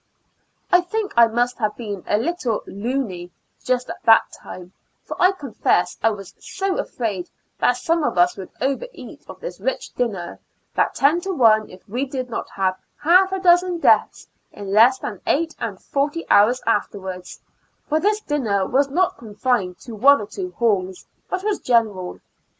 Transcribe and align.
I 0.71 0.81
think 0.81 1.13
I 1.15 1.27
must 1.27 1.59
have 1.59 1.77
been 1.77 2.03
a 2.07 2.17
little" 2.17 2.63
luny" 2.83 3.29
just 3.63 3.87
at 3.87 4.01
that 4.05 4.31
time, 4.31 4.73
for 5.03 5.15
I 5.21 5.31
confess 5.31 5.95
I 6.01 6.09
was 6.09 6.33
so 6.39 6.79
afraid 6.79 7.29
that 7.59 7.77
some 7.77 8.03
of 8.03 8.17
us 8.17 8.35
would 8.35 8.49
over 8.61 8.87
eat 8.93 9.23
of 9.27 9.39
this 9.39 9.59
rich 9.59 9.93
dinner, 9.93 10.39
that 10.73 10.95
ten 10.95 11.21
to 11.21 11.31
one 11.31 11.69
if 11.69 11.87
we 11.87 12.05
did 12.07 12.31
not 12.31 12.49
have 12.49 12.79
half 12.99 13.31
a 13.31 13.39
dozen 13.39 13.77
deaths 13.79 14.27
in 14.51 14.73
less 14.73 14.97
than 14.97 15.21
eight 15.27 15.53
and 15.59 15.79
forty 15.79 16.25
hours 16.31 16.63
afterwards; 16.65 17.39
for 17.87 17.99
this 17.99 18.21
dinner 18.21 18.65
was 18.65 18.89
not 18.89 19.19
confined 19.19 19.77
to 19.81 19.93
one 19.93 20.19
or 20.19 20.25
two 20.25 20.49
halls, 20.57 21.05
but 21.29 21.43
was 21.43 21.59
general. 21.59 22.19